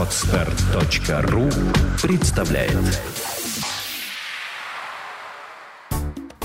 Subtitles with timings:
[0.00, 1.50] Отстар.ру
[2.02, 2.72] представляет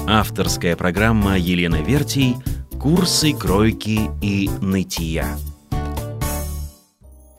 [0.06, 2.36] Авторская программа Елены Вертий
[2.82, 5.38] «Курсы кройки и нытья».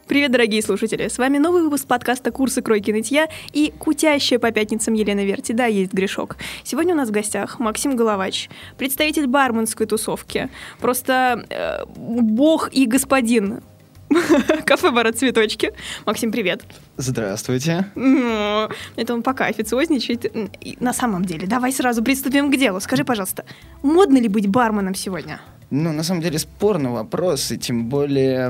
[0.09, 1.09] Привет, дорогие слушатели!
[1.09, 5.53] С вами новый выпуск подкаста «Курсы кройки нытья» и кутящая по пятницам Елена Верти.
[5.53, 6.39] Да, есть грешок.
[6.65, 8.49] Сегодня у нас в гостях Максим Головач,
[8.79, 10.49] представитель барменской тусовки.
[10.79, 13.61] Просто э, бог и господин
[14.67, 15.73] Кафе «Бара цветочки».
[16.05, 16.63] Максим, привет.
[16.97, 17.87] Здравствуйте.
[17.95, 20.25] Ну, это он пока официозничает.
[20.61, 22.81] И на самом деле, давай сразу приступим к делу.
[22.81, 23.45] Скажи, пожалуйста,
[23.83, 25.41] модно ли быть барменом сегодня?
[25.71, 28.45] Ну, на самом деле, спорный вопрос, и тем более,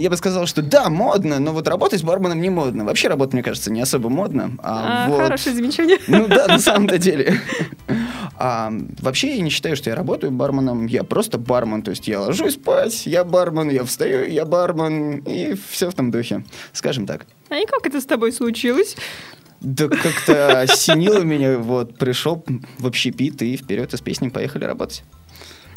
[0.00, 2.84] я бы сказал, что да, модно, но вот работать барменом не модно.
[2.84, 4.56] Вообще работа, мне кажется, не особо модно.
[4.58, 5.22] А, а вот...
[5.22, 5.98] Хорошее замечание.
[6.08, 7.40] Ну да, на самом-то деле.
[8.42, 12.22] А, вообще я не считаю, что я работаю барменом, я просто бармен, то есть я
[12.22, 16.42] ложусь спать, я бармен, я встаю, я бармен, и все в том духе,
[16.72, 17.26] скажем так.
[17.50, 18.96] А и как это с тобой случилось?
[19.60, 22.42] Да как-то осенило меня, вот, пришел
[22.78, 25.04] в общепит и вперед из песни поехали работать.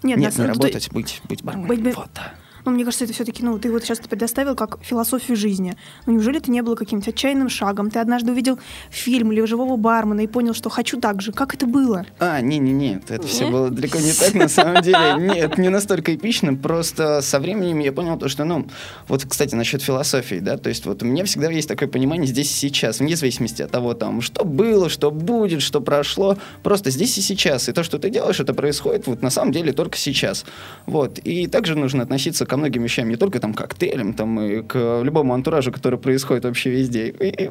[0.04, 1.68] Нет, Нет не работать, быть, быть барменом.
[1.68, 2.34] Быть, вот, да.
[2.66, 5.76] Но мне кажется, это все-таки, ну, ты вот сейчас предоставил как философию жизни.
[6.06, 7.92] Ну, неужели это не было каким-то отчаянным шагом?
[7.92, 11.32] Ты однажды увидел фильм или живого бармена и понял, что хочу так же.
[11.32, 12.06] Как это было?
[12.20, 15.16] А, не-не-не, это все было далеко не так, на самом деле.
[15.20, 18.68] Нет, не настолько эпично, просто со временем я понял то, что, ну,
[19.08, 22.52] вот, кстати, насчет философии, да, то есть вот у меня всегда есть такое понимание здесь
[22.52, 27.18] и сейчас, вне зависимости от того, там, что было, что будет, что прошло, просто здесь
[27.18, 27.70] и сейчас.
[27.70, 30.46] И то, что ты делаешь, это происходит вот на самом деле только сейчас.
[30.86, 31.20] Вот.
[31.20, 35.02] И также нужно относиться к ко многим вещам, не только там коктейлям, там и к
[35.04, 37.08] любому антуражу, который происходит вообще везде.
[37.10, 37.50] И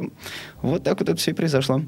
[0.62, 1.82] вот так вот это все и произошло.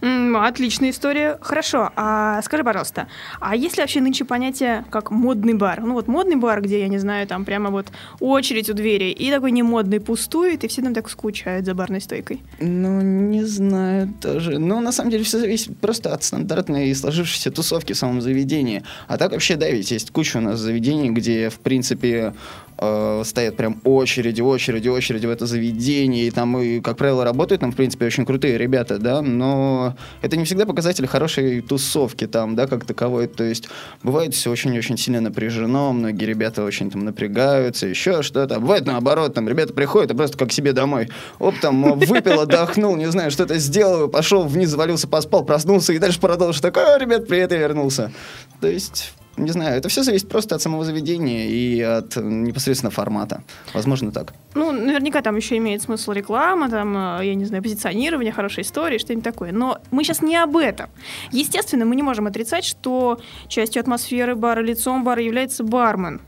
[0.00, 1.38] Отличная история.
[1.40, 1.90] Хорошо.
[1.96, 3.08] А скажи, пожалуйста,
[3.40, 5.80] а есть ли вообще нынче понятие как модный бар?
[5.80, 7.88] Ну вот модный бар, где, я не знаю, там прямо вот
[8.20, 12.42] очередь у двери, и такой немодный пустует, и все там так скучают за барной стойкой.
[12.60, 14.58] Ну, не знаю тоже.
[14.58, 18.82] Ну, на самом деле, все зависит просто от стандартной и сложившейся тусовки в самом заведении.
[19.08, 22.34] А так вообще, да, ведь есть куча у нас заведений, где, в принципе,
[22.78, 27.60] э, стоят прям очереди, очереди, очереди в это заведение, и там, и, как правило, работают
[27.60, 32.56] там, в принципе, очень крутые ребята, да, но это не всегда показатель хорошей тусовки там,
[32.56, 33.68] да, как таковой, то есть
[34.02, 39.34] бывает все очень-очень сильно напряжено, многие ребята очень там напрягаются, еще что-то, а бывает наоборот,
[39.34, 41.08] там ребята приходят и просто как себе домой,
[41.38, 46.20] оп, там выпил, отдохнул, не знаю, что-то сделал, пошел вниз, завалился, поспал, проснулся и дальше
[46.20, 48.12] продолжил, такой, а, ребят, привет, я вернулся.
[48.60, 53.42] То есть не знаю, это все зависит просто от самого заведения и от непосредственно формата.
[53.74, 54.34] Возможно, так.
[54.54, 58.98] Ну, наверняка там еще имеет смысл реклама, там, э, я не знаю, позиционирование, хорошая история,
[58.98, 59.52] что-нибудь такое.
[59.52, 60.90] Но мы сейчас не об этом.
[61.30, 66.20] Естественно, мы не можем отрицать, что частью атмосферы бара, лицом бара является бармен.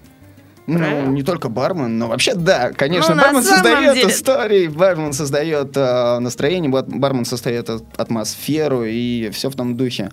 [0.66, 1.10] Ну, Правильно?
[1.10, 4.08] не только бармен, но вообще да, конечно, ну, бармен создает деле...
[4.08, 10.10] истории, бармен создает э, настроение, бармен создает атмосферу и все в том духе.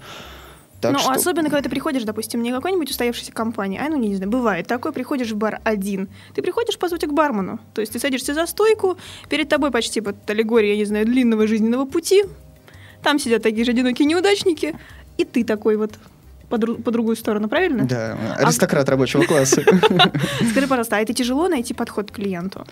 [0.82, 1.12] Так ну, что...
[1.12, 4.92] особенно, когда ты приходишь, допустим, не какой-нибудь устоявшейся компании, а, ну, не знаю, бывает такое,
[4.92, 6.08] приходишь в бар один.
[6.36, 7.60] Ты приходишь, по сути, к бармену.
[7.74, 8.98] То есть ты садишься за стойку,
[9.30, 12.24] перед тобой почти вот аллегория, я не знаю, длинного жизненного пути,
[13.02, 14.76] там сидят такие же одинокие неудачники,
[15.18, 15.94] и ты такой вот
[16.50, 17.86] по, дру- по другую сторону, правильно?
[17.86, 18.92] Да, аристократ а...
[18.92, 19.62] рабочего класса.
[20.52, 22.66] Скажи, пожалуйста, а это тяжело найти подход к клиенту?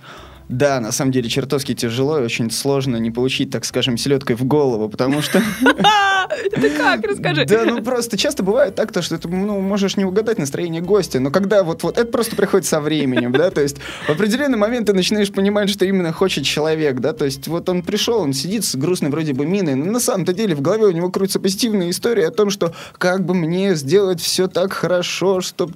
[0.49, 4.45] Да, на самом деле чертовски тяжело и очень сложно не получить, так скажем, селедкой в
[4.45, 5.41] голову, потому что...
[6.51, 7.03] Это как?
[7.05, 7.45] Расскажи.
[7.45, 11.19] Да, ну просто часто бывает так, то, что ты ну, можешь не угадать настроение гостя,
[11.19, 14.87] но когда вот, вот это просто приходит со временем, да, то есть в определенный момент
[14.87, 18.65] ты начинаешь понимать, что именно хочет человек, да, то есть вот он пришел, он сидит
[18.65, 21.89] с грустной вроде бы миной, но на самом-то деле в голове у него крутится позитивная
[21.89, 25.73] история о том, что как бы мне сделать все так хорошо, чтобы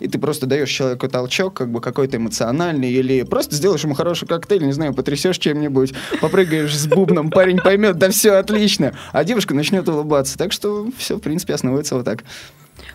[0.00, 4.26] и ты просто даешь человеку толчок, как бы какой-то эмоциональный, или просто сделаешь ему хороший
[4.26, 9.54] коктейль, не знаю, потрясешь чем-нибудь, попрыгаешь с бубном, парень поймет, да все отлично, а девушка
[9.54, 10.38] начнет улыбаться.
[10.38, 12.24] Так что все, в принципе, основывается вот так.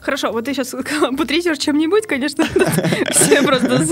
[0.01, 0.75] Хорошо, вот ты сейчас
[1.17, 2.45] потрясешь чем-нибудь, конечно,
[3.11, 3.85] все просто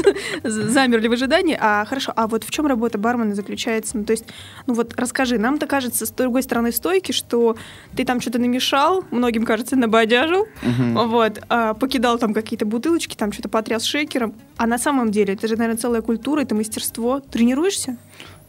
[0.44, 1.57] замерли в ожидании.
[1.59, 3.98] А хорошо, а вот в чем работа бармена заключается?
[3.98, 4.25] Ну, то есть,
[4.65, 7.57] ну вот расскажи, нам-то кажется с другой стороны стойки, что
[7.95, 13.50] ты там что-то намешал, многим кажется, набодяжил, вот, а, покидал там какие-то бутылочки, там что-то
[13.50, 17.19] потряс шейкером, а на самом деле это же, наверное, целая культура, это мастерство.
[17.19, 17.98] Тренируешься?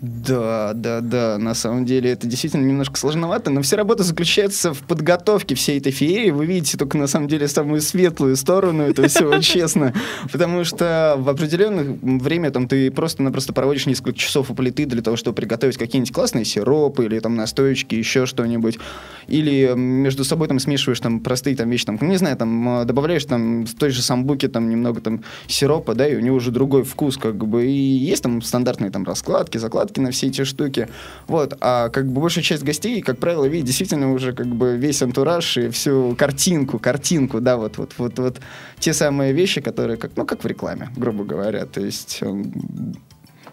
[0.00, 1.38] Да, да, да.
[1.38, 5.90] На самом деле это действительно немножко сложновато, но вся работа заключается в подготовке всей этой
[5.90, 6.30] феерии.
[6.30, 9.92] Вы видите только на самом деле самую светлую сторону этого всего, честно.
[10.30, 15.16] Потому что в определенное время там ты просто-напросто проводишь несколько часов у плиты для того,
[15.16, 18.78] чтобы приготовить какие-нибудь классные сиропы или там настоечки, еще что-нибудь.
[19.26, 23.66] Или между собой там смешиваешь там простые там вещи, там, не знаю, там добавляешь там
[23.66, 27.16] в той же самбуке там немного там сиропа, да, и у него уже другой вкус,
[27.16, 27.66] как бы.
[27.66, 30.88] И есть там стандартные там раскладки, закладки закладки на все эти штуки.
[31.26, 31.56] Вот.
[31.60, 35.56] А как бы большая часть гостей, как правило, видит действительно уже как бы весь антураж
[35.56, 38.40] и всю картинку, картинку, да, вот, вот, вот, вот
[38.78, 41.64] те самые вещи, которые, как, ну, как в рекламе, грубо говоря.
[41.66, 42.52] То есть, эм,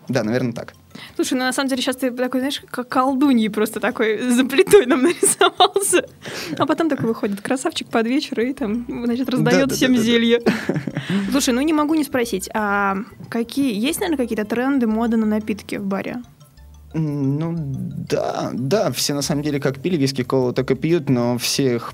[0.10, 0.74] да, наверное, так.
[1.16, 4.86] Слушай, ну на самом деле сейчас ты такой, знаешь, как колдуньи просто такой за плитой
[4.86, 6.06] нам нарисовался.
[6.58, 10.04] А потом такой выходит красавчик под вечер и там, значит, раздает да, всем да, да,
[10.04, 10.42] зелье.
[11.32, 12.98] Слушай, ну не могу не спросить, а
[13.30, 16.22] какие, есть, наверное, какие-то тренды, моды на напитки в баре?
[16.98, 21.38] Ну, да, да, все на самом деле как пили виски колу, так и пьют, но
[21.38, 21.94] всех,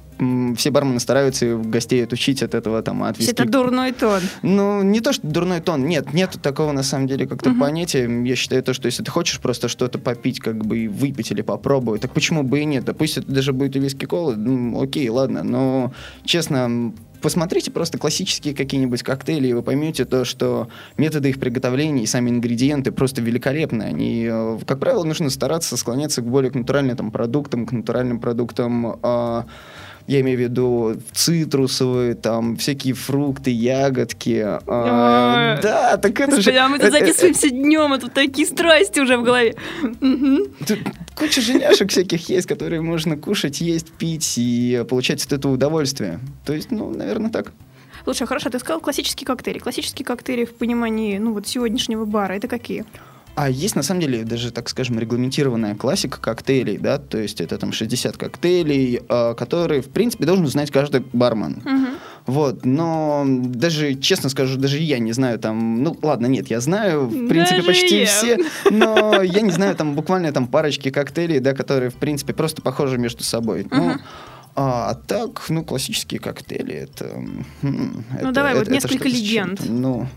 [0.56, 3.32] все бармены стараются гостей отучить от этого там, от виски.
[3.32, 4.22] Это дурной тон.
[4.44, 7.60] Ну, не то, что дурной тон, нет, нет такого на самом деле как-то угу.
[7.60, 8.08] понятия.
[8.24, 12.02] Я считаю то, что если ты хочешь просто что-то попить, как бы выпить или попробовать,
[12.02, 12.86] так почему бы и нет?
[12.86, 15.94] Да пусть это даже будет и виски кола, ну, окей, ладно, но,
[16.26, 22.08] честно, посмотрите просто классические какие-нибудь коктейли, и вы поймете то, что методы их приготовления и
[22.08, 23.84] сами ингредиенты просто великолепны.
[23.84, 28.20] Они, э, как правило, нужно стараться склоняться к более к натуральным там, продуктам, к натуральным
[28.20, 29.44] продуктам э,
[30.08, 34.44] я имею в виду цитрусовые, там, всякие фрукты, ягодки.
[34.68, 36.52] А, да, так это же...
[36.52, 39.56] а мы тут записываемся днем, а тут такие страсти уже в голове.
[39.92, 40.80] Тут
[41.16, 46.20] куча женяшек всяких есть, которые можно кушать, есть, пить и получать от этого удовольствие.
[46.46, 47.52] То есть, ну, наверное, так.
[48.04, 49.60] Слушай, хорошо, ты сказал классические коктейли.
[49.60, 52.86] Классические коктейли в понимании, ну, вот сегодняшнего бара, это какие?
[53.36, 57.58] А есть, на самом деле, даже, так скажем, регламентированная классика коктейлей, да, то есть это
[57.58, 61.62] там 60 коктейлей, э, которые, в принципе, должен знать каждый бармен.
[61.66, 61.88] Угу.
[62.28, 67.08] Вот, но даже, честно скажу, даже я не знаю там, ну, ладно, нет, я знаю,
[67.08, 68.06] в принципе, даже почти я.
[68.06, 68.38] все,
[68.70, 72.98] но я не знаю там буквально там парочки коктейлей, да, которые, в принципе, просто похожи
[72.98, 73.62] между собой.
[73.62, 73.76] Угу.
[73.76, 73.94] Ну,
[74.56, 77.24] а, а так, ну, классические коктейли, это...
[77.62, 79.62] ну, это, давай, это, вот это несколько легенд.
[79.68, 80.08] Ну,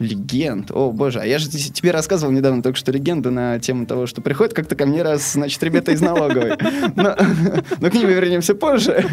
[0.00, 0.70] легенд.
[0.70, 4.20] О, боже, а я же тебе рассказывал недавно только что легенды на тему того, что
[4.20, 6.56] приходят как-то ко мне раз, значит, ребята из налоговой.
[6.96, 7.16] Но,
[7.80, 9.04] но к ним мы вернемся позже.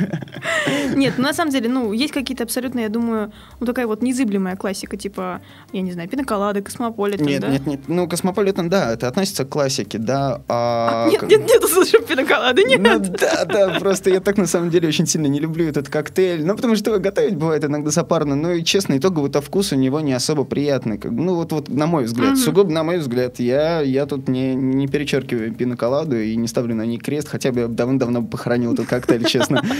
[0.95, 4.55] Нет, ну, на самом деле, ну, есть какие-то абсолютно, я думаю, ну, такая вот незыблемая
[4.55, 5.41] классика, типа,
[5.71, 7.47] я не знаю, пиноколады, космополитен, Нет, да?
[7.49, 10.41] нет, нет, ну, космополитен, да, это относится к классике, да.
[10.47, 11.05] А...
[11.05, 12.79] а нет, нет, нет, слушай, пиноколады, нет.
[12.79, 16.45] Ну, да, да, просто я так, на самом деле, очень сильно не люблю этот коктейль,
[16.45, 20.13] ну, потому что готовить бывает иногда запарно, но и, честно, итоговый-то вкус у него не
[20.13, 20.97] особо приятный приятный.
[20.97, 22.37] Как, ну, вот, вот на мой взгляд, угу.
[22.37, 26.85] сугубо на мой взгляд, я, я тут не, не перечеркиваю пиноколаду и не ставлю на
[26.85, 29.61] ней крест, хотя бы я давно-давно похоронил этот коктейль, честно.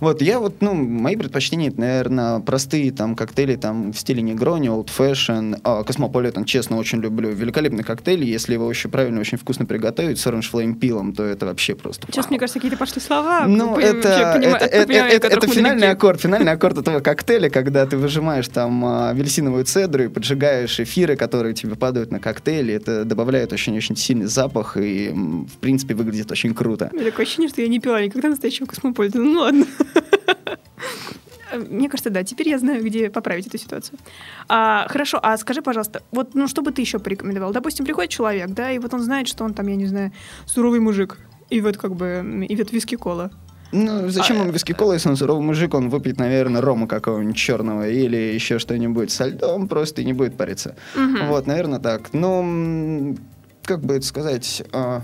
[0.00, 4.68] Вот, я вот, ну, мои предпочтения, это, наверное, простые там коктейли там в стиле негрони,
[4.68, 7.30] old fashion, а, Cosmopolitan, честно, очень люблю.
[7.30, 11.46] Великолепный коктейль, если его очень правильно, очень вкусно приготовить с orange flame пилом, то это
[11.46, 13.46] вообще просто Сейчас, мне кажется, какие-то пошли слова.
[13.46, 18.48] Ну, это, это, это, это, это финальный аккорд, финальный аккорд этого коктейля, когда ты выжимаешь
[18.48, 22.72] там а, апельсиновую цедру и поджигаешь эфиры, которые тебе падают на коктейли.
[22.72, 26.88] Это добавляет очень-очень сильный запах и, в принципе, выглядит очень круто.
[26.94, 29.18] У меня такое ощущение, что я не пила никогда настоящего космополита.
[29.18, 29.66] Ну ладно.
[31.68, 32.24] Мне кажется, да.
[32.24, 33.98] Теперь я знаю, где поправить эту ситуацию.
[34.48, 37.52] А, хорошо, а скажи, пожалуйста, вот, ну, что бы ты еще порекомендовал?
[37.52, 40.10] Допустим, приходит человек, да, и вот он знает, что он там, я не знаю,
[40.46, 41.18] суровый мужик,
[41.50, 43.30] и вот как бы, и вот виски кола.
[43.72, 47.36] Ну, зачем а, ему виски кола, если он суровый мужик, он выпьет, наверное, рома какого-нибудь
[47.36, 50.76] черного или еще что-нибудь со льдом просто и не будет париться.
[50.94, 51.26] Угу.
[51.28, 52.12] Вот, наверное, так.
[52.12, 53.16] Ну,
[53.64, 54.62] как бы это сказать...
[54.72, 55.02] А,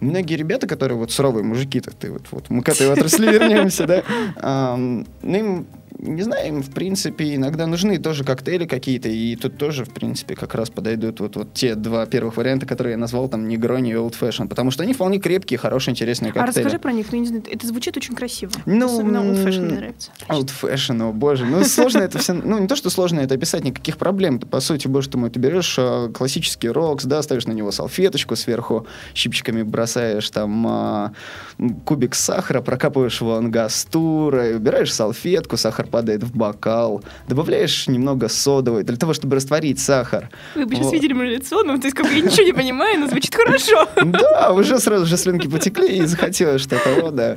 [0.00, 4.76] многие ребята, которые вот суровые мужики-то, ты вот, вот мы к этой отрасли вернемся, да,
[4.76, 5.66] ну, им
[5.98, 10.34] не знаю, им, в принципе, иногда нужны тоже коктейли какие-то, и тут тоже, в принципе,
[10.34, 13.94] как раз подойдут вот, вот те два первых варианта, которые я назвал, там, Негрони и
[13.94, 16.58] Old Fashion, потому что они вполне крепкие, хорошие, интересные коктейли.
[16.58, 18.52] А расскажи про них, ну, не знаю, это звучит очень красиво.
[18.66, 20.10] Ну, Особенно Old Fashion мне нравится.
[20.28, 23.64] Old Fashion, о боже, ну, сложно это все, ну, не то, что сложно это описать,
[23.64, 27.52] никаких проблем, по сути, боже ты мой, ты берешь э, классический рокс, да, ставишь на
[27.52, 31.12] него салфеточку сверху, щипчиками бросаешь там
[31.58, 38.82] э, кубик сахара, прокапываешь его ангастурой, убираешь салфетку, сахар падает в бокал, добавляешь немного содовой
[38.82, 40.30] для того, чтобы растворить сахар.
[40.54, 40.94] Вы бы сейчас вот.
[40.94, 43.88] видели мое лицо, ну, то есть, как бы я ничего не понимаю, но звучит хорошо.
[44.04, 47.36] Да, уже сразу же слюнки потекли и захотелось что-то, да.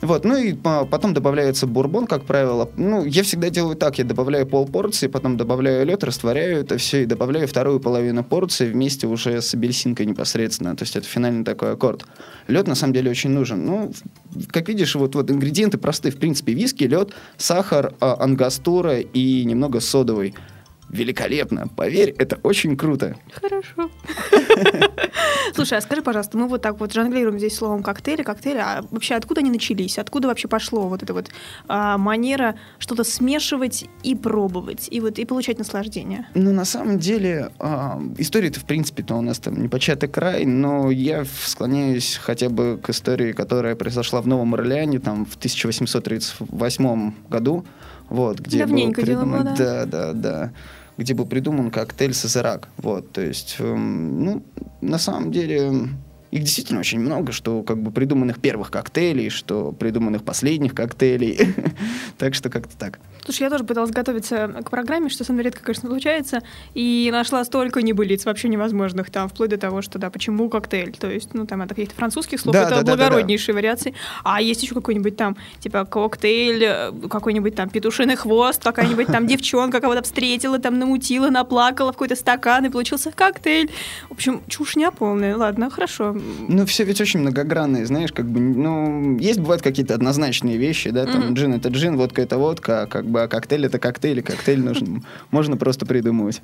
[0.00, 2.70] Вот, ну и по- потом добавляется бурбон, как правило.
[2.76, 7.06] Ну, я всегда делаю так, я добавляю полпорции, потом добавляю лед, растворяю это все и
[7.06, 10.74] добавляю вторую половину порции вместе уже с апельсинкой непосредственно.
[10.74, 12.06] То есть это финальный такой аккорд.
[12.48, 13.64] Лед на самом деле очень нужен.
[13.66, 13.92] Ну,
[14.48, 16.12] как видишь, вот, вот ингредиенты простые.
[16.12, 20.34] В принципе, виски, лед, сахар, а, ангастура и немного содовой.
[20.90, 21.68] Великолепно.
[21.68, 23.16] Поверь, это очень круто.
[23.32, 23.90] Хорошо.
[25.54, 29.14] Слушай, а скажи, пожалуйста, мы вот так вот жонглируем здесь словом коктейли, коктейли, а вообще
[29.14, 29.98] откуда они начались?
[29.98, 31.30] Откуда вообще пошло вот эта вот
[31.68, 36.26] а, манера что-то смешивать и пробовать, и вот и получать наслаждение?
[36.34, 41.24] Ну, на самом деле, а, история-то, в принципе-то, у нас там непочатый край, но я
[41.24, 47.64] склоняюсь хотя бы к истории, которая произошла в Новом Орлеане, там, в 1838 году,
[48.08, 49.54] вот, где Давненько был дело было, да.
[49.56, 50.52] да, да, да,
[51.00, 54.42] где был придуман коктейль Сазерак, вот, то есть, эм, ну,
[54.82, 55.88] на самом деле,
[56.30, 61.54] их действительно очень много, что как бы придуманных первых коктейлей, что придуманных последних коктейлей,
[62.18, 63.00] так что как-то так.
[63.24, 66.42] Слушай, я тоже пыталась готовиться к программе, что со мной редко, конечно, случается,
[66.74, 71.10] и нашла столько небылиц вообще невозможных там, вплоть до того, что, да, почему коктейль, то
[71.10, 74.62] есть, ну, там, от каких-то французских слов, Да, это да, да, благороднейшие вариации, а есть
[74.62, 80.60] еще какой-нибудь там, типа, коктейль, э, какой-нибудь там петушиный хвост, какая-нибудь там девчонка кого-то встретила,
[80.60, 83.70] там, намутила, наплакала в какой-то стакан, и получился коктейль.
[84.08, 86.19] В общем, чушня полная, ладно, хорошо.
[86.48, 91.06] Ну, все ведь очень многогранные, знаешь, как бы, ну, есть, бывают какие-то однозначные вещи, да,
[91.06, 91.34] там, Мгм.
[91.34, 94.60] джин это джин, водка это водка, а как бы, а коктейль это коктейль, и коктейль
[94.62, 96.42] нужен, можно просто придумывать.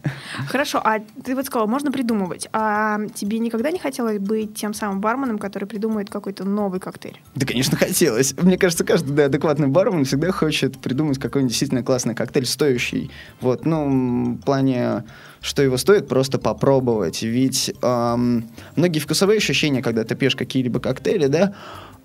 [0.48, 5.00] Хорошо, а ты вот сказала, можно придумывать, а тебе никогда не хотелось быть тем самым
[5.00, 7.20] барменом, который придумает какой-то новый коктейль?
[7.34, 8.34] Да, конечно, хотелось.
[8.40, 13.10] Мне кажется, каждый да, адекватный бармен всегда хочет придумать какой-нибудь действительно классный коктейль, стоящий.
[13.40, 15.04] Вот, ну, в плане,
[15.46, 17.22] что его стоит просто попробовать.
[17.22, 21.54] Ведь ам, многие вкусовые ощущения, когда ты пьешь какие-либо коктейли, да,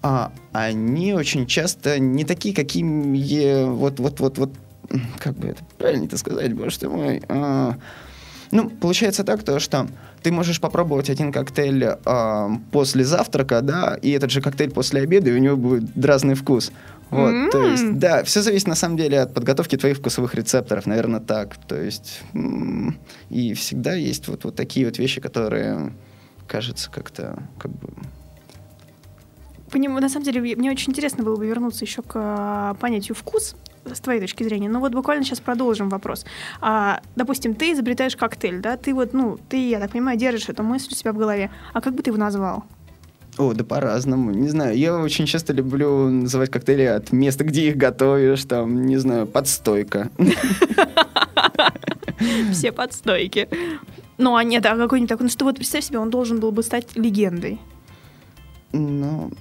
[0.03, 4.51] а, они очень часто не такие, какими вот, вот, вот, вот,
[5.17, 7.24] как бы это правильно это сказать, боже мой.
[7.29, 7.77] а,
[8.51, 9.88] ну, получается так, то, что
[10.24, 15.30] ты можешь попробовать один коктейль а, после завтрака, да, и этот же коктейль после обеда,
[15.32, 16.72] и у него будет разный вкус.
[17.10, 21.20] Вот, то есть, да, все зависит на самом деле от подготовки твоих вкусовых рецепторов, наверное,
[21.20, 21.58] так.
[21.68, 22.22] То есть,
[23.30, 25.92] и всегда есть вот, вот такие вот вещи, которые,
[26.48, 27.90] кажется, как-то, как бы...
[29.70, 33.56] Поним- На самом деле, мне очень интересно было бы вернуться еще к а, понятию вкус
[33.85, 34.69] с твоей точки зрения.
[34.69, 36.25] Но вот буквально сейчас продолжим вопрос.
[36.59, 38.77] А, допустим, ты изобретаешь коктейль, да?
[38.77, 41.51] Ты вот, ну, ты, я так понимаю, держишь эту мысль у себя в голове.
[41.73, 42.63] А как бы ты его назвал?
[43.38, 44.31] О, да по-разному.
[44.31, 48.97] Не знаю, я очень часто люблю называть коктейли от места, где их готовишь, там, не
[48.97, 50.09] знаю, подстойка.
[52.51, 53.47] Все подстойки.
[54.17, 56.61] Ну, а нет, а какой-нибудь такой, ну что вот представь себе, он должен был бы
[56.61, 57.59] стать легендой.
[58.73, 59.31] Ну,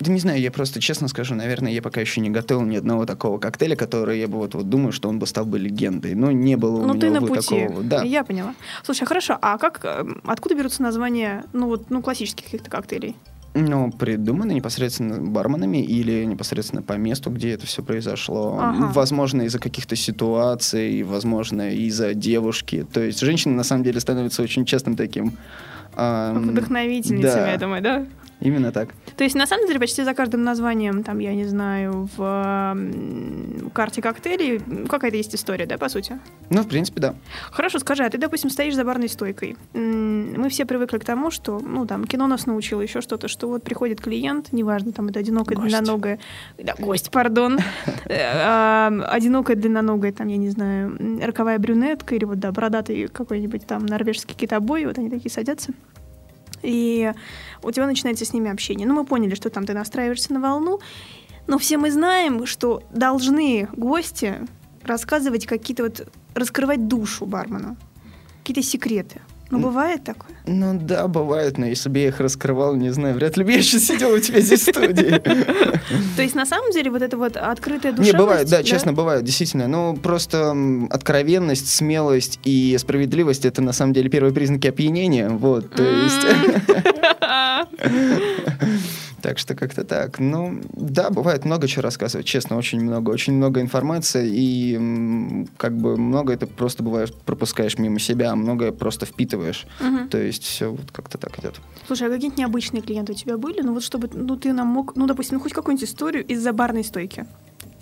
[0.00, 3.06] да не знаю, я просто честно скажу, наверное, я пока еще не готовил ни одного
[3.06, 6.14] такого коктейля, который я бы вот, вот думаю, что он бы стал бы легендой.
[6.14, 7.64] Но не было у Ну, меня, ты на пути.
[7.66, 7.82] такого.
[7.82, 8.02] Да.
[8.02, 8.54] Я поняла.
[8.82, 13.14] Слушай, а хорошо, а как, эм, откуда берутся названия, ну, вот, ну, классических каких-то коктейлей?
[13.52, 18.56] Ну, придуманы непосредственно барменами или непосредственно по месту, где это все произошло.
[18.60, 18.92] Ага.
[18.94, 22.86] Возможно, из-за каких-то ситуаций, возможно, из-за девушки.
[22.92, 25.32] То есть женщины, на самом деле, становятся очень частым таким...
[25.96, 27.50] ам, Вдохновительницами, да.
[27.50, 28.06] я думаю, да?
[28.40, 28.94] Именно так.
[29.16, 32.76] То есть, на самом деле, почти за каждым названием, там, я не знаю, в
[33.72, 36.18] карте коктейлей какая-то есть история, да, по сути?
[36.48, 37.14] Ну, в принципе, да.
[37.50, 39.56] Хорошо, скажи, а ты, допустим, стоишь за барной стойкой.
[39.74, 43.62] Мы все привыкли к тому, что, ну, там, кино нас научило еще что-то, что вот
[43.62, 45.68] приходит клиент, неважно, там, это одинокая, Гость.
[45.68, 46.18] длинноногая...
[46.58, 47.58] Да, гость, пардон.
[48.06, 53.86] Э, Одинокая, длинноногая, там, я не знаю, роковая брюнетка или вот, да, бородатый какой-нибудь там
[53.86, 55.72] норвежский китобой, вот они такие садятся.
[56.62, 57.12] И
[57.62, 58.86] у тебя начинается с ними общение.
[58.86, 60.80] Ну, мы поняли, что там ты настраиваешься на волну,
[61.46, 64.46] но все мы знаем, что должны гости
[64.82, 67.76] рассказывать какие-то вот, раскрывать душу бармена,
[68.40, 69.20] какие-то секреты.
[69.50, 70.30] Ну, бывает такое?
[70.46, 73.62] Ну да, бывает, но если бы я их раскрывал, не знаю, вряд ли бы я
[73.62, 75.18] сейчас сидел у тебя здесь в студии.
[76.16, 78.18] То есть, на самом деле, вот эта вот открытая Не, душевность...
[78.18, 79.66] бывает, да, честно, бывает, действительно.
[79.66, 80.54] Ну, просто
[80.90, 86.26] откровенность, смелость и справедливость— это, на самом деле, первые признаки опьянения, вот, то есть...
[89.30, 90.18] Так что как-то так.
[90.18, 93.10] Ну, да, бывает много чего рассказывать, честно, очень много.
[93.10, 98.72] Очень много информации, и как бы много это просто бывает пропускаешь мимо себя, а многое
[98.72, 99.68] просто впитываешь.
[99.78, 100.08] Мгм.
[100.08, 101.60] То есть все вот как-то так идет.
[101.86, 103.60] Слушай, а какие-нибудь необычные клиенты у тебя были?
[103.60, 106.82] Ну, вот чтобы, ну, ты нам мог, ну, допустим, ну, хоть какую-нибудь историю из-за барной
[106.82, 107.24] стойки.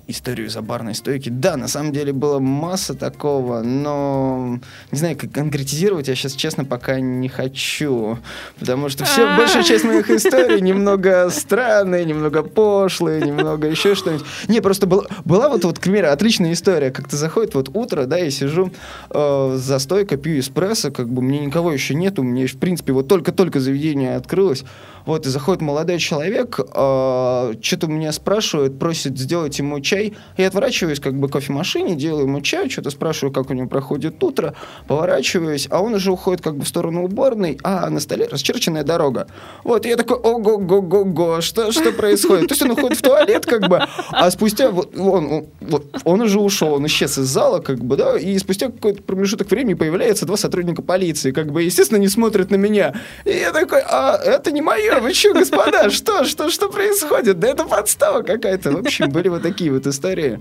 [0.08, 1.28] Историю за барной стойки.
[1.28, 4.58] Да, на самом деле была масса такого, но
[4.90, 8.18] не знаю, как конкретизировать я сейчас, честно, пока не хочу.
[8.58, 14.24] Потому что все, большая часть моих историй немного странные, немного пошлые, немного еще что-нибудь.
[14.48, 16.90] Не, просто была, была вот, вот, к примеру, отличная история.
[16.90, 18.72] Как-то заходит вот утро, да, я сижу
[19.10, 23.08] э, за стойкой, пью эспрессо, как бы мне никого еще нету, мне, в принципе, вот
[23.08, 24.64] только-только заведение открылось.
[25.04, 29.97] Вот, и заходит молодой человек, э, что-то у меня спрашивает, просит сделать ему чай.
[30.36, 34.22] Я отворачиваюсь как бы к кофемашине, делаю ему чай, что-то спрашиваю, как у него проходит
[34.22, 34.54] утро,
[34.86, 39.26] поворачиваюсь, а он уже уходит как бы в сторону уборной, а на столе расчерченная дорога.
[39.64, 42.48] Вот, и я такой, ого-го-го-го, что, что происходит?
[42.48, 46.40] То есть он уходит в туалет, как бы, а спустя, вот, он, вот, он уже
[46.40, 50.36] ушел, он исчез из зала, как бы, да, и спустя какой-то промежуток времени появляется два
[50.36, 52.94] сотрудника полиции, как бы, естественно, не смотрят на меня.
[53.24, 57.38] И я такой, а это не мое, вы что, господа, что, что, что происходит?
[57.38, 58.72] Да это подстава какая-то.
[58.72, 60.40] В общем, были вот такие вот истории.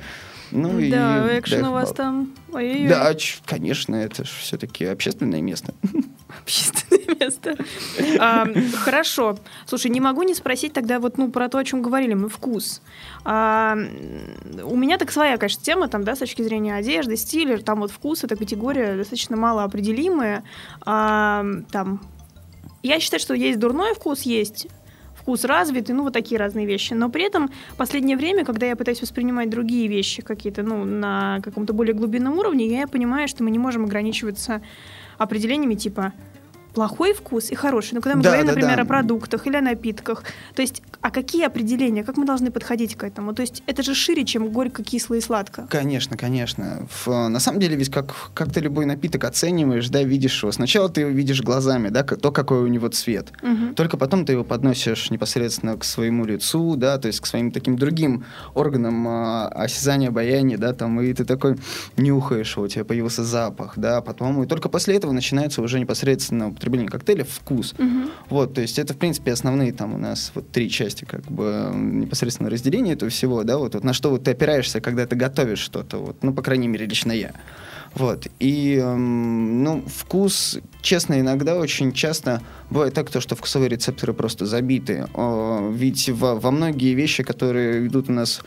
[0.52, 2.34] Ну, да, и, экшен да, у вас там...
[2.54, 2.88] Ой-ой-ой.
[2.88, 3.14] Да,
[3.46, 5.74] конечно, это же все-таки общественное место.
[6.42, 7.56] Общественное место.
[8.20, 9.38] А, хорошо.
[9.66, 12.82] Слушай, не могу не спросить тогда вот ну про то, о чем говорили мы, вкус.
[13.26, 13.78] А,
[14.64, 17.92] у меня так своя, конечно, тема там, да, с точки зрения одежды, стиля, там вот
[17.92, 20.44] вкус это категория достаточно мало определимая.
[20.86, 22.02] А, там
[22.84, 24.68] я считаю, что есть дурной вкус, есть
[25.28, 26.94] вкус развитый, ну, вот такие разные вещи.
[26.94, 31.42] Но при этом в последнее время, когда я пытаюсь воспринимать другие вещи какие-то, ну, на
[31.44, 34.62] каком-то более глубинном уровне, я понимаю, что мы не можем ограничиваться
[35.18, 36.14] определениями типа
[36.78, 37.96] плохой вкус и хороший.
[37.96, 38.84] Ну, когда мы да, говорим, да, например, да.
[38.84, 43.04] о продуктах или о напитках, то есть, а какие определения, как мы должны подходить к
[43.04, 43.34] этому?
[43.34, 45.66] То есть, это же шире, чем горько, кисло и сладко.
[45.72, 46.88] Конечно, конечно.
[46.92, 50.52] В, на самом деле, ведь как, как ты любой напиток оцениваешь, да, видишь его.
[50.52, 53.32] Сначала ты его видишь глазами, да, то, какой у него цвет.
[53.42, 53.74] Угу.
[53.74, 57.76] Только потом ты его подносишь непосредственно к своему лицу, да, то есть к своим таким
[57.76, 61.58] другим органам а, осязания, обаяния, да, там, и ты такой
[61.98, 66.90] нюхаешь у тебя появился запах, да, потом, и только после этого начинается уже непосредственно употребление
[66.90, 67.74] коктейля вкус.
[67.78, 68.12] Угу.
[68.30, 71.72] Вот, то есть это, в принципе, основные там у нас вот три части как бы
[71.74, 75.60] непосредственно разделения этого всего, да, вот, вот на что вот ты опираешься, когда ты готовишь
[75.60, 77.32] что-то, вот, ну, по крайней мере, лично я.
[77.96, 78.28] Вот.
[78.40, 84.46] И, эм, ну, вкус, честно, иногда очень часто бывает так, то, что вкусовые рецепторы просто
[84.46, 85.08] забиты.
[85.16, 88.42] Э, ведь во, во многие вещи, которые идут у нас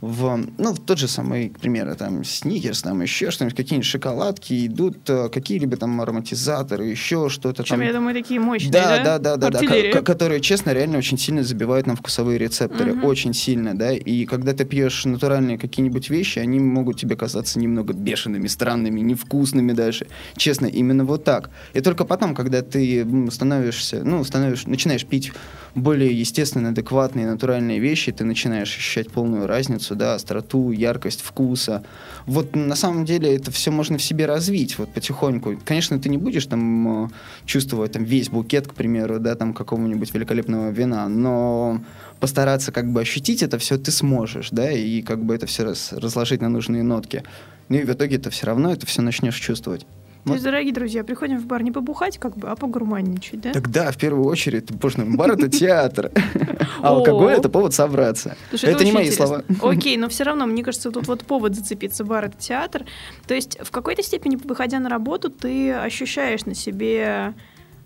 [0.00, 4.66] в, ну, в тот же самый, к примеру, там, сникерс, там, еще что-нибудь, какие-нибудь шоколадки,
[4.66, 7.80] идут э, какие-либо там ароматизаторы, еще что-то там.
[7.80, 8.98] я думаю, такие мощные, да?
[9.04, 13.06] Да, да, да, да, да которые, честно, реально очень сильно забивают нам вкусовые рецепторы, угу.
[13.06, 17.92] очень сильно, да, и когда ты пьешь натуральные какие-нибудь вещи, они могут тебе казаться немного
[17.92, 21.50] бешеными, странными, невкусными даже, честно, именно вот так.
[21.74, 25.32] И только потом, когда ты становишься, ну, становишь, начинаешь пить
[25.74, 31.82] более естественные, адекватные, натуральные вещи, ты начинаешь ощущать полную разницу, да, остроту, яркость вкуса.
[32.26, 35.56] Вот на самом деле это все можно в себе развить вот потихоньку.
[35.64, 37.08] Конечно, ты не будешь там э,
[37.46, 41.80] чувствовать там весь букет, к примеру, да, там какого-нибудь великолепного вина, но
[42.20, 45.92] постараться как бы ощутить это все ты сможешь, да, и как бы это все раз,
[45.92, 47.24] разложить на нужные нотки.
[47.68, 49.86] Ну и в итоге это все равно это все начнешь чувствовать.
[50.24, 53.52] То есть, дорогие друзья, приходим в бар не побухать, как бы, а погурманничать, да?
[53.52, 56.10] Тогда, в первую очередь, потому бар— это театр,
[56.82, 58.36] а алкоголь— это повод собраться.
[58.52, 59.42] Это не мои слова.
[59.62, 62.04] Окей, но все равно, мне кажется, тут вот повод зацепиться.
[62.04, 62.84] Бар— это театр.
[63.26, 67.34] То есть, в какой-то степени, выходя на работу, ты ощущаешь на себе,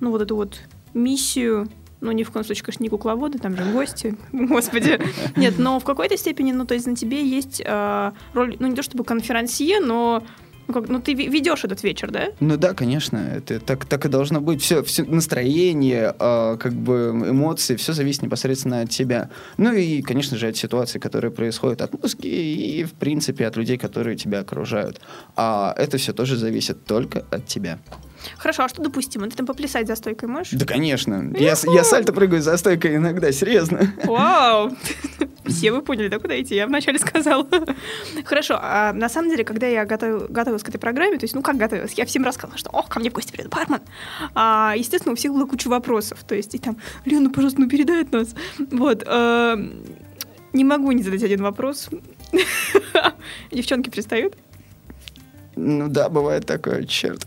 [0.00, 0.60] ну, вот эту вот
[0.92, 1.68] миссию
[2.00, 5.00] ну, ни в коем случае, конечно, не кукловоды, там же гости, господи.
[5.36, 8.76] Нет, но в какой-то степени, ну, то есть на тебе есть э, роль, ну, не
[8.76, 10.22] то чтобы конферансье, но
[10.66, 12.28] ну, как, ну, ты ведешь этот вечер, да?
[12.40, 13.16] Ну да, конечно.
[13.16, 14.62] Это так, так и должно быть.
[14.62, 19.28] Все, все настроение, э, как бы эмоции, все зависит непосредственно от тебя.
[19.58, 23.76] Ну и, конечно же, от ситуации, которая происходит, от музыки и, в принципе, от людей,
[23.76, 25.00] которые тебя окружают.
[25.36, 27.78] А это все тоже зависит только от тебя.
[28.38, 29.28] Хорошо, а что допустимо?
[29.28, 30.52] Ты там поплясать за стойкой можешь?
[30.52, 31.32] Да, конечно.
[31.38, 33.92] Я, я сальто прыгаю за стойкой иногда, серьезно.
[34.04, 34.70] Вау!
[35.54, 36.54] Все вы поняли, да, куда идти?
[36.54, 37.46] Я вначале сказала.
[38.24, 41.42] Хорошо, а на самом деле, когда я готов, готовилась к этой программе, то есть, ну
[41.42, 43.80] как готовилась, я всем рассказывала, что, ох, ко мне в гости придет бармен.
[44.34, 46.24] А, естественно, у всех было куча вопросов.
[46.24, 48.34] То есть, и там, Лена, пожалуйста, ну передай от нас.
[48.70, 49.04] Вот.
[49.06, 49.56] А,
[50.52, 51.88] не могу не задать один вопрос.
[53.50, 54.36] Девчонки пристают?
[55.56, 57.26] Ну да, бывает такое, черт.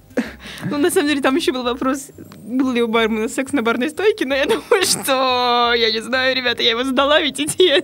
[0.70, 2.10] Ну, на самом деле, там еще был вопрос,
[2.44, 6.36] был ли у бармена секс на барной стойке, но я думаю, что, я не знаю,
[6.36, 7.80] ребята, я его сдала, ведь я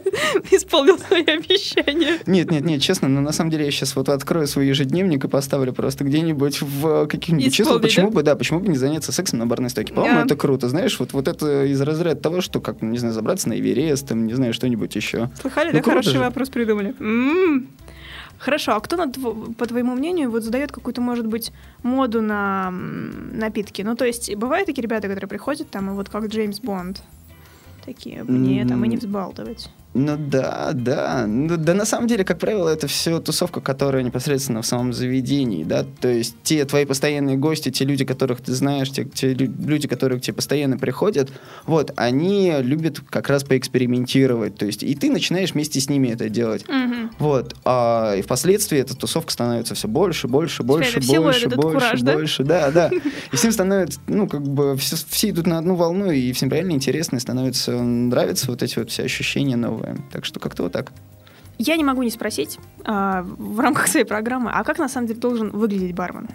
[0.51, 2.19] исполнил свои обещания.
[2.25, 5.27] Нет, нет, нет, честно, но на самом деле я сейчас вот открою свой ежедневник и
[5.27, 7.81] поставлю просто где-нибудь в каких-нибудь числах.
[7.81, 8.15] Почему да?
[8.15, 9.93] бы, да, почему бы не заняться сексом на барной стойке?
[9.93, 10.25] По-моему, yeah.
[10.25, 13.59] это круто, знаешь, вот, вот это из разряда того, что, как, не знаю, забраться на
[13.59, 15.29] Эверест, там, не знаю, что-нибудь еще.
[15.39, 16.19] Слыхали, ну, да, хороший же.
[16.19, 16.95] вопрос придумали.
[16.99, 17.67] М-м-м.
[18.43, 18.97] Хорошо, а кто,
[19.57, 23.83] по твоему мнению, вот задает какую-то, может быть, моду на напитки?
[23.83, 27.01] Ну, то есть, бывают такие ребята, которые приходят там, и вот как Джеймс Бонд,
[27.85, 29.69] такие, мне там и не взбалтывать.
[29.93, 31.25] Ну да, да.
[31.27, 35.63] Ну, да на самом деле, как правило, это все тусовка, которая непосредственно в самом заведении,
[35.63, 35.85] да.
[36.01, 40.19] То есть те твои постоянные гости, те люди, которых ты знаешь, те, те люди, которые
[40.19, 41.29] к тебе постоянно приходят,
[41.65, 44.55] вот, они любят как раз поэкспериментировать.
[44.55, 46.65] То есть и ты начинаешь вместе с ними это делать.
[46.67, 47.09] Угу.
[47.19, 47.55] Вот.
[47.63, 52.43] А, и впоследствии эта тусовка становится все больше, больше, больше, все больше, больше, кураж, больше.
[52.43, 52.71] Да?
[52.71, 52.97] да, да.
[53.31, 56.71] И всем становится, ну, как бы, все, все идут на одну волну, и всем реально
[56.71, 60.01] интересно, и становится, нравятся вот эти вот все ощущения новые новое.
[60.11, 60.91] Так что как-то вот так.
[61.57, 65.19] Я не могу не спросить а, в рамках своей программы, а как на самом деле
[65.19, 66.29] должен выглядеть бармен?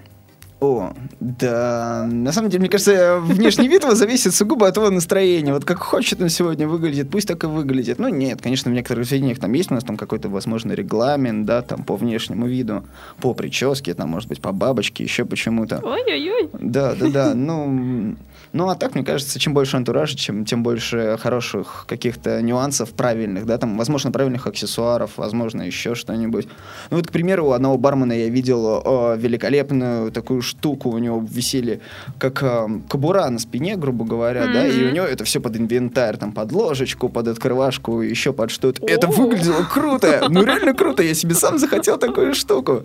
[0.60, 2.08] О, да.
[2.10, 5.52] На самом деле, мне кажется, внешний вид его зависит сугубо от его настроения.
[5.52, 8.00] Вот как хочет он сегодня выглядит, пусть так и выглядит.
[8.00, 11.62] Ну, нет, конечно, в некоторых заведениях там есть у нас там какой-то, возможно, регламент, да,
[11.62, 12.84] там по внешнему виду,
[13.20, 15.80] по прическе, там, может быть, по бабочке, еще почему-то.
[15.82, 16.50] Ой-ой-ой.
[16.60, 17.34] Да, да, да.
[17.34, 18.16] Ну,
[18.52, 23.46] ну, а так, мне кажется, чем больше антуража, чем, тем больше хороших каких-то нюансов правильных,
[23.46, 26.48] да, там, возможно, правильных аксессуаров, возможно, еще что-нибудь.
[26.90, 31.24] Ну, вот, к примеру, у одного бармена я видел э, великолепную такую штуку, у него
[31.28, 31.80] висели
[32.18, 34.52] как э, кобура на спине, грубо говоря, mm-hmm.
[34.52, 38.50] да, и у него это все под инвентарь, там, под ложечку, под открывашку, еще под
[38.50, 38.84] что-то.
[38.86, 42.84] Это выглядело круто, ну, реально круто, я себе сам захотел такую штуку.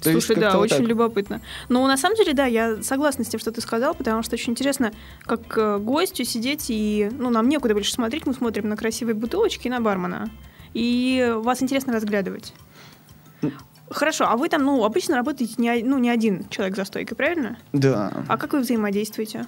[0.00, 0.86] То Слушай, да, вот очень так.
[0.86, 1.42] любопытно.
[1.68, 4.52] Но на самом деле, да, я согласна с тем, что ты сказал, потому что очень
[4.52, 4.92] интересно,
[5.24, 9.66] как э, гостю сидеть и, ну, нам некуда больше смотреть, мы смотрим на красивые бутылочки
[9.66, 10.30] и на бармена.
[10.72, 12.54] И вас интересно разглядывать.
[13.90, 17.58] Хорошо, а вы там, ну, обычно работаете не, ну, не один человек за стойкой, правильно?
[17.72, 18.12] Да.
[18.28, 19.46] А как вы взаимодействуете?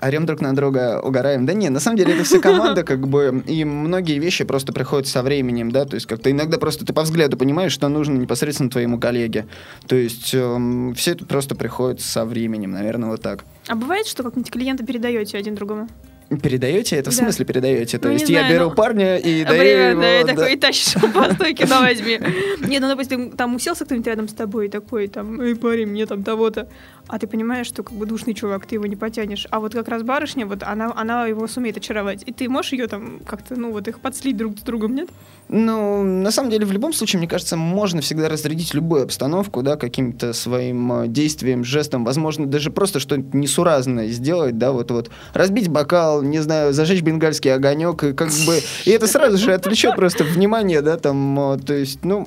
[0.00, 1.46] орем друг на друга, угораем.
[1.46, 5.06] Да не, на самом деле это все команда, как бы, и многие вещи просто приходят
[5.06, 8.70] со временем, да, то есть как-то иногда просто ты по взгляду понимаешь, что нужно непосредственно
[8.70, 9.46] твоему коллеге.
[9.86, 13.44] То есть эм, все это просто приходит со временем, наверное, вот так.
[13.68, 15.88] А бывает, что как-нибудь клиента передаете один другому?
[16.28, 16.96] Передаете?
[16.96, 17.98] Это в смысле передаете?
[17.98, 20.00] То ну, есть я знаю, беру ну, парня и даю время, его...
[20.00, 22.18] Да, и такой, и тащишь по стойке, ну возьми.
[22.66, 26.04] Нет, ну, допустим, там уселся кто-нибудь рядом с тобой и такой, там, эй, парень, мне
[26.06, 26.68] там того-то
[27.08, 29.46] а ты понимаешь, что как бы душный чувак, ты его не потянешь.
[29.50, 32.22] А вот как раз барышня, вот она, она его сумеет очаровать.
[32.26, 35.08] И ты можешь ее там как-то, ну вот их подслить друг с другом, нет?
[35.48, 39.76] Ну, на самом деле, в любом случае, мне кажется, можно всегда разрядить любую обстановку, да,
[39.76, 45.68] каким-то своим э, действием, жестом, возможно, даже просто что-нибудь несуразное сделать, да, вот вот разбить
[45.68, 50.24] бокал, не знаю, зажечь бенгальский огонек, и как бы, и это сразу же отвлечет просто
[50.24, 52.26] внимание, да, там, э, то есть, ну,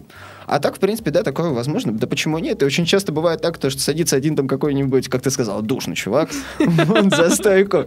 [0.49, 1.91] а так, в принципе, да, такое возможно.
[1.91, 2.63] Да почему нет?
[2.63, 5.95] И очень часто бывает так, то, что садится один там какой-нибудь, как ты сказал, душный
[5.95, 6.31] чувак
[7.11, 7.85] за стойку.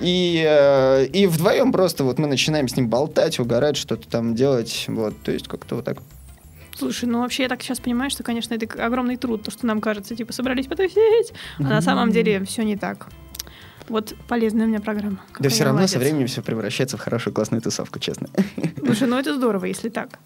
[0.00, 4.86] И, э, и вдвоем просто вот мы начинаем с ним болтать, угорать, что-то там делать.
[4.88, 5.98] Вот, то есть как-то вот так.
[6.74, 9.82] Слушай, ну вообще я так сейчас понимаю, что, конечно, это огромный труд, то, что нам
[9.82, 13.08] кажется, типа, собрались потусить, а на самом деле все не так.
[13.88, 15.18] Вот полезная у меня программа.
[15.38, 15.92] Да все равно молодец.
[15.92, 18.28] со временем все превращается в хорошую классную тусовку, честно.
[18.84, 20.18] Слушай, ну это здорово, если так.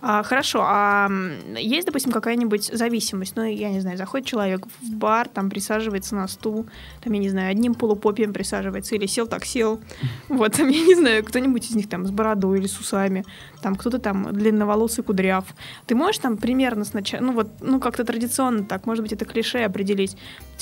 [0.00, 1.10] А, хорошо, а
[1.56, 3.34] есть, допустим, какая-нибудь зависимость?
[3.36, 6.66] Ну, я не знаю, заходит человек в бар, там присаживается на стул,
[7.02, 9.80] там, я не знаю, одним полупопием присаживается, или сел так сел.
[10.28, 13.24] Вот, там, я не знаю, кто-нибудь из них там с бородой или с усами,
[13.62, 15.44] там кто-то там длинноволосый кудряв.
[15.86, 19.58] Ты можешь там примерно сначала, ну вот, ну как-то традиционно так, может быть, это клише
[19.58, 20.16] определить.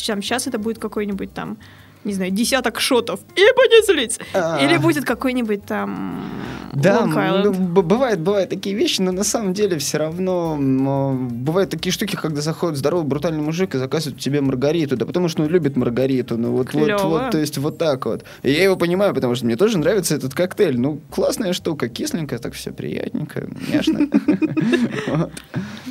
[0.06, 1.58] Там, сейчас это будет какой-нибудь там
[2.06, 4.18] не знаю, десяток шотов и понеслись.
[4.32, 4.64] А-а-а.
[4.64, 6.22] Или будет какой-нибудь там
[6.76, 12.16] да, ну, бывает, бывают такие вещи, но на самом деле все равно бывают такие штуки,
[12.16, 16.36] когда заходит здоровый брутальный мужик и заказывает тебе маргариту, да потому что он любит маргариту,
[16.36, 18.24] ну вот, вот, вот, то есть вот так вот.
[18.42, 22.38] И я его понимаю, потому что мне тоже нравится этот коктейль, ну классная штука, кисленькая,
[22.38, 24.08] так все приятненько, няшно.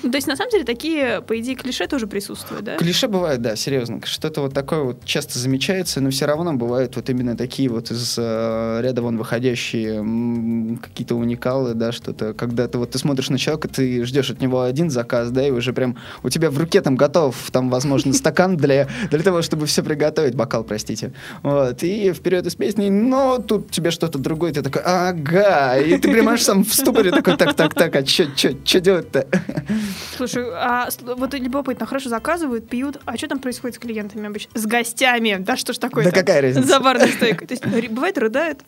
[0.04, 2.78] Ну, то есть на самом деле такие, по идее, клише тоже присутствуют, да?
[2.78, 7.10] Клише бывает, да, серьезно, что-то вот такое вот часто замечается, но все равно бывают вот
[7.10, 12.92] именно такие вот из э, ряда вон выходящие какие-то уникалы, да, что-то, когда ты вот
[12.92, 16.30] ты смотришь на человека, ты ждешь от него один заказ, да, и уже прям у
[16.30, 20.64] тебя в руке там готов, там, возможно, стакан для, для того, чтобы все приготовить, бокал,
[20.64, 21.12] простите.
[21.42, 26.12] Вот, и вперед из песни, но тут тебе что-то другое, ты такой, ага, и ты
[26.12, 29.26] прямо сам в ступоре такой, так, так, так, а что делать-то?
[30.18, 30.88] Слушай, а
[31.18, 34.52] вот любопытно, хорошо заказывают, пьют, а что там происходит с клиентами обычно?
[34.54, 36.68] С гостями, да что ж такое Да какая разница?
[36.68, 37.48] За барной стойкой.
[37.48, 38.60] То есть ри- бывает рыдают?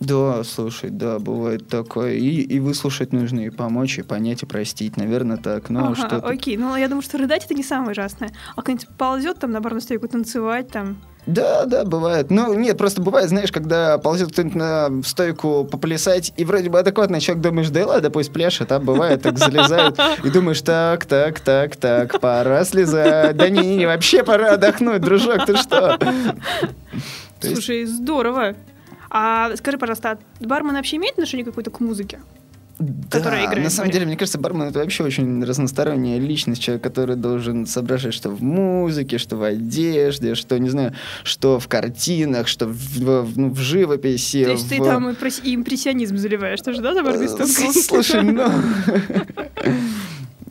[0.00, 2.14] Да, слушай, да, бывает такое.
[2.14, 4.96] И, и выслушать нужно, и помочь, и понять, и простить.
[4.96, 5.68] Наверное, так.
[5.68, 8.30] Ну, Ага, что окей, ну я думаю, что рыдать это не самое ужасное.
[8.56, 10.96] А кто-нибудь ползет там на барную стойку танцевать там?
[11.26, 12.30] Да, да, бывает.
[12.30, 17.20] Ну, нет, просто бывает, знаешь, когда ползет кто-нибудь на стойку поплясать, и вроде бы адекватный
[17.20, 21.76] человек думаешь, да ладно, пусть пляшет, а бывает, так залезают, и думаешь, так, так, так,
[21.76, 23.36] так, пора слезать.
[23.36, 25.98] Да не, не, вообще пора отдохнуть, дружок, ты что?
[27.40, 28.54] Слушай, здорово.
[29.10, 32.20] А скажи, пожалуйста, а бармен вообще имеет отношение какое-то к музыке?
[33.10, 36.82] Которая Да, играет на самом деле, мне кажется, бармен это вообще очень разносторонняя личность, человек,
[36.82, 42.48] который должен соображать, что в музыке, что в одежде, что, не знаю, что в картинах,
[42.48, 44.44] что в, в- ну, в живописи.
[44.44, 48.50] То есть ты в- там импресс- импрессионизм заливаешь тоже, да, за барной Э, Слушай, ну...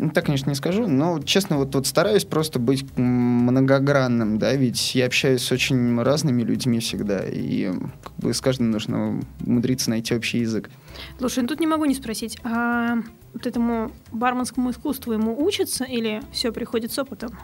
[0.02, 4.96] Ну, Так, конечно, не скажу, но, честно, вот, вот стараюсь просто быть многогранным, да, ведь
[4.96, 7.70] я общаюсь с очень разными людьми всегда, и
[8.02, 10.70] как бы с каждым нужно умудриться найти общий язык.
[11.18, 12.98] Слушай, ну тут не могу не спросить, а
[13.34, 17.38] вот этому барменскому искусству ему учатся или все приходит с опытом?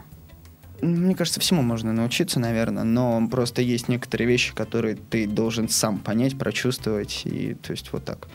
[0.82, 5.98] Мне кажется, всему можно научиться, наверное, но просто есть некоторые вещи, которые ты должен сам
[5.98, 8.28] понять, прочувствовать, и то есть вот так.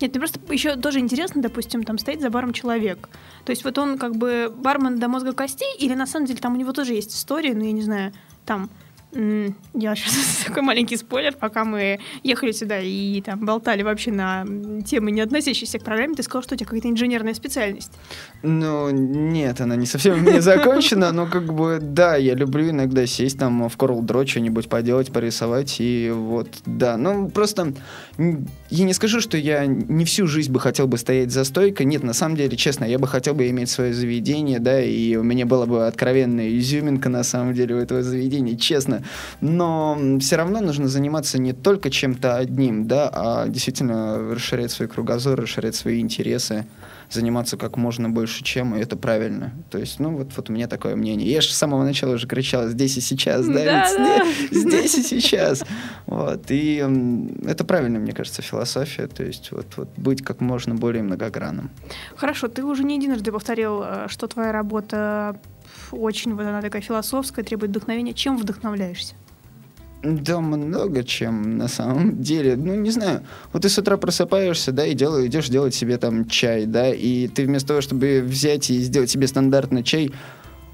[0.00, 3.08] Нет, мне просто еще тоже интересно, допустим, там стоит за баром человек.
[3.44, 6.54] То есть вот он как бы бармен до мозга костей, или на самом деле там
[6.54, 8.12] у него тоже есть история, ну я не знаю,
[8.44, 8.70] там
[9.12, 14.44] я сейчас такой маленький спойлер, пока мы ехали сюда и там болтали вообще на
[14.84, 17.92] темы, не относящиеся к программе, ты сказал, что у тебя какая-то инженерная специальность.
[18.42, 23.38] Ну, нет, она не совсем не закончена, но как бы, да, я люблю иногда сесть
[23.38, 26.98] там в Coral Draw что-нибудь поделать, порисовать, и вот, да.
[26.98, 27.72] Ну, просто
[28.18, 31.86] я не скажу, что я не всю жизнь бы хотел бы стоять за стойкой.
[31.86, 35.22] Нет, на самом деле, честно, я бы хотел бы иметь свое заведение, да, и у
[35.22, 38.97] меня была бы откровенная изюминка, на самом деле, у этого заведения, честно.
[39.40, 45.40] Но все равно нужно заниматься не только чем-то одним, да, а действительно расширять свой кругозор,
[45.40, 46.66] расширять свои интересы
[47.10, 49.52] заниматься как можно больше чем, и это правильно.
[49.70, 51.30] То есть, ну, вот, вот у меня такое мнение.
[51.30, 53.64] Я же с самого начала уже кричал «здесь и сейчас», да?
[53.64, 54.26] Да, ведь да.
[54.58, 55.64] Здесь и сейчас.
[56.06, 56.50] Вот.
[56.50, 56.84] И
[57.46, 59.06] это правильно, мне кажется, философия.
[59.06, 61.70] То есть, вот, вот быть как можно более многогранным.
[62.16, 65.40] Хорошо, ты уже не единожды повторил, э, что твоя работа
[65.92, 68.14] очень вот она такая философская, требует вдохновения.
[68.14, 69.14] Чем вдохновляешься?
[70.02, 72.54] Да, много чем на самом деле.
[72.56, 73.22] Ну, не знаю.
[73.52, 77.26] Вот ты с утра просыпаешься, да, и делаешь, идешь делать себе там чай, да, и
[77.26, 80.12] ты вместо того, чтобы взять и сделать себе стандартный чай,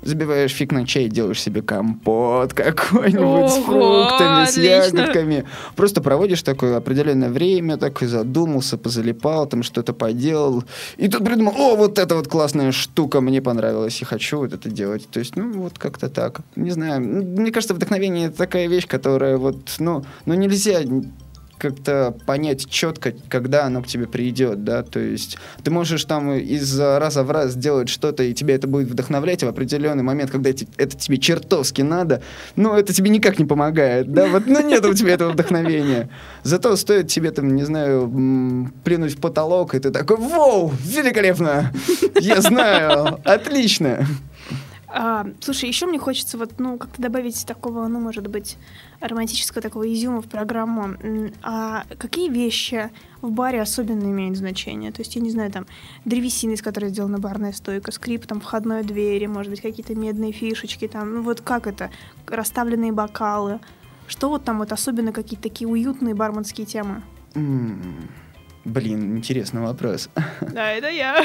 [0.04, 5.44] забиваешь фиг на чай, делаешь себе компот какой-нибудь с фруктами, с ягодками.
[5.76, 10.64] Просто проводишь такое определенное время, такой задумался, позалипал, там что-то поделал.
[10.96, 14.70] И тут придумал, о, вот эта вот классная штука, мне понравилась, и хочу вот это
[14.70, 15.08] делать.
[15.10, 16.40] То есть, ну, вот как-то так.
[16.56, 20.80] Не знаю, мне кажется, вдохновение это такая вещь, которая вот, ну, ну нельзя
[21.58, 26.78] как-то понять четко, когда оно к тебе придет, да, то есть ты можешь там из
[26.78, 30.96] раза в раз делать что-то, и тебе это будет вдохновлять, в определенный момент, когда это
[30.96, 32.22] тебе чертовски надо,
[32.56, 36.10] ну, это тебе никак не помогает, да, вот, ну, нет у тебя этого вдохновения.
[36.42, 41.72] Зато стоит тебе там, не знаю, плюнуть в потолок, и ты такой, вау, великолепно,
[42.20, 44.06] я знаю, отлично.
[44.96, 48.56] А, слушай, еще мне хочется вот, ну, как-то добавить такого, ну, может быть,
[49.00, 50.96] романтического такого изюма в программу.
[51.42, 54.92] А какие вещи в баре особенно имеют значение?
[54.92, 55.66] То есть, я не знаю, там,
[56.04, 60.86] древесина, из которой сделана барная стойка, скрип там входной двери, может быть, какие-то медные фишечки,
[60.86, 61.90] там, ну, вот как это?
[62.28, 63.58] Расставленные бокалы.
[64.06, 67.02] Что вот там вот особенно какие-то такие уютные барменские темы?
[67.34, 68.08] М,
[68.64, 70.08] Блин, интересный вопрос.
[70.40, 71.22] Да, это я.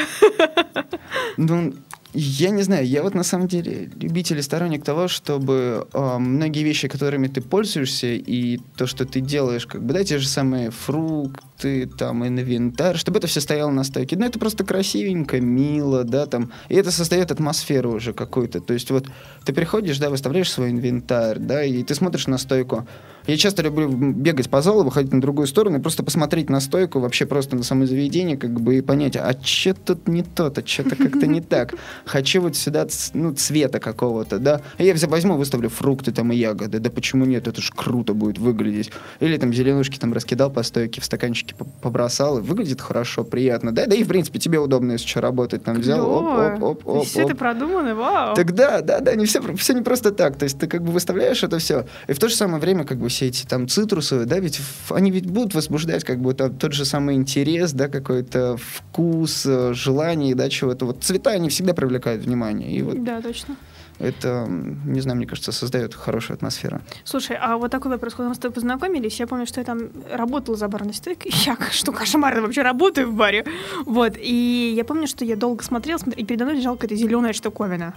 [1.38, 1.74] Ну,
[2.14, 6.64] я не знаю, я вот на самом деле любитель и сторонник того, чтобы э, многие
[6.64, 10.72] вещи, которыми ты пользуешься, и то, что ты делаешь, как бы, да, те же самые
[10.72, 14.18] фрукты, там, инвентарь, чтобы это все стояло на стойке.
[14.18, 18.60] Ну, это просто красивенько, мило, да, там, и это создает атмосферу уже какую-то.
[18.60, 19.08] То есть вот
[19.46, 22.88] ты приходишь, да, выставляешь свой инвентарь, да, и ты смотришь на стойку.
[23.30, 27.00] Я часто люблю бегать по залу, выходить на другую сторону и просто посмотреть на стойку,
[27.00, 30.96] вообще просто на само заведение, как бы, и понять, а что тут не то-то, что-то
[30.96, 31.76] как-то не так.
[32.06, 34.62] Хочу вот сюда, ну, цвета какого-то, да.
[34.80, 38.40] И я возьму, выставлю фрукты там и ягоды, да почему нет, это ж круто будет
[38.40, 38.92] выглядеть.
[39.20, 43.72] Или там зеленушки там раскидал по стойке, в стаканчике по- побросал, и выглядит хорошо, приятно,
[43.72, 43.86] да.
[43.86, 46.48] Да и, в принципе, тебе удобно, если что, работать, там взял, Клёво.
[46.48, 48.34] оп, оп, оп, оп, Все это продумано, вау.
[48.34, 50.36] Так да, да, да, не все, все не просто так.
[50.36, 52.98] То есть ты как бы выставляешь это все, и в то же самое время как
[52.98, 56.74] бы все эти там цитрусовые, да, ведь они ведь будут возбуждать как бы там тот
[56.74, 60.86] же самый интерес, да, какой-то вкус, э, желание, да, чего-то.
[60.86, 62.72] Вот цвета, они всегда привлекают внимание.
[62.72, 63.56] И вот Да, точно.
[64.00, 66.82] это, не знаю, мне кажется, создает хорошую атмосферу.
[67.04, 69.90] Слушай, а вот такой вопрос, когда мы с тобой познакомились, я помню, что я там
[70.12, 71.32] работала за барной стойкой.
[71.46, 73.46] Я, что кошмарно, вообще работаю в баре.
[73.86, 77.34] Вот, и я помню, что я долго смотрела, смотрела, и передо мной лежала какая-то зеленая
[77.34, 77.94] штуковина.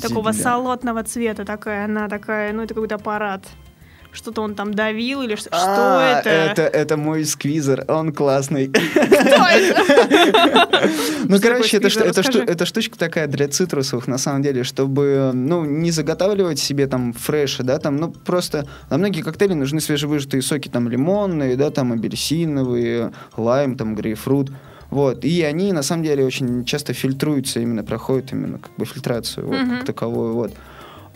[0.00, 3.44] Такого солотного цвета, такая, она такая, ну, это какой-то аппарат.
[4.12, 6.28] Что-то он там давил или что, А, что это?
[6.28, 6.62] это?
[6.62, 8.70] Это мой сквизер, он классный.
[11.24, 16.86] Ну, короче, это, штучка такая для цитрусовых, на самом деле, чтобы, ну, не заготавливать себе
[16.86, 21.70] там фреши, да, там, ну, просто на многие коктейли нужны свежевыжатые соки, там, лимонные, да,
[21.70, 24.50] там, апельсиновые, лайм, там, грейпфрут.
[24.90, 29.46] Вот, и они, на самом деле, очень часто фильтруются, именно проходят именно как бы фильтрацию,
[29.46, 29.76] вот, Мгм.
[29.78, 30.52] как таковую, вот.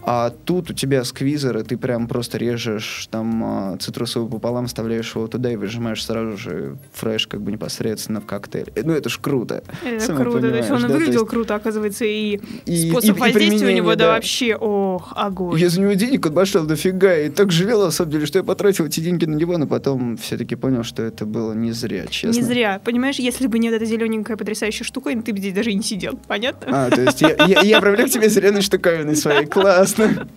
[0.08, 5.12] А тут у тебя сквизер, и ты прям просто режешь там а, цитрусовый пополам, вставляешь
[5.16, 8.70] его туда и выжимаешь сразу же фреш как бы непосредственно в коктейль.
[8.84, 9.64] Ну, это ж круто.
[9.84, 13.16] Это Сама круто, то есть он и да, выглядел есть- круто, оказывается, и, И- способ
[13.16, 14.12] и- и воздействия у применение, него, да, да.
[14.12, 15.58] вообще, ох, огонь.
[15.58, 18.86] Я за него денег отбашлял дофига, и так жалел, на самом деле, что я потратил
[18.86, 22.38] эти деньги на него, но потом все-таки понял, что это было не зря, честно.
[22.38, 22.80] Не зря.
[22.84, 25.82] Понимаешь, если бы не вот эта зелененькая потрясающая штуковина, ты бы здесь даже и не
[25.82, 26.16] сидел.
[26.28, 26.86] Понятно?
[26.86, 29.46] А, то есть я, я, я привлек тебя зеленой штуковиной своей,
[29.96, 30.28] классно.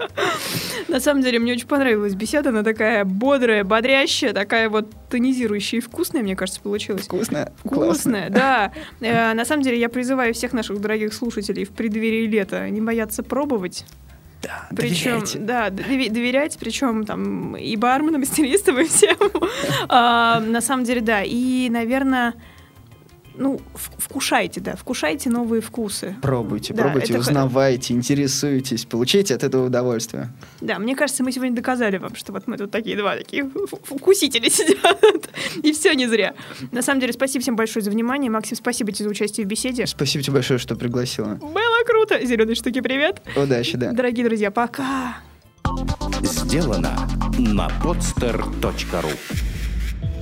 [0.88, 2.50] На самом деле, мне очень понравилась беседа.
[2.50, 7.08] Она такая бодрая, бодрящая, такая вот тонизирующая и вкусная, мне кажется, получилась.
[7.08, 7.52] Классно.
[7.63, 8.72] Вкусная, да.
[9.02, 13.24] Э, на самом деле, я призываю всех наших дорогих слушателей в преддверии лета не бояться
[13.24, 13.86] пробовать.
[14.41, 15.39] Да, Причем, доверяйте.
[15.39, 19.17] да, доверять, причем там и барменам, и стилистам, и всем.
[19.89, 21.24] А, На самом деле, да.
[21.24, 22.36] И, наверное,
[23.39, 26.15] ну, вкушайте, да, вкушайте новые вкусы.
[26.21, 30.30] Пробуйте, Да, пробуйте, это узнавайте, интересуйтесь, получайте от этого удовольствие.
[30.62, 33.49] Да, мне кажется, мы сегодня доказали вам, что вот мы тут такие два такие
[33.84, 35.30] вкусители сидят.
[35.63, 36.34] И все не зря.
[36.71, 38.30] На самом деле, спасибо всем большое за внимание.
[38.30, 39.88] Максим, спасибо тебе за участие в беседе.
[39.88, 41.36] Спасибо тебе большое, что пригласила.
[41.36, 42.23] Было круто.
[42.25, 43.21] Зеленые штуки, привет.
[43.36, 43.91] Удачи, да.
[43.91, 45.17] Дорогие друзья, пока.
[46.21, 49.49] Сделано на podster.ru